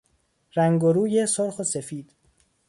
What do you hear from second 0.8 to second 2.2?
و روی سرخ و سفید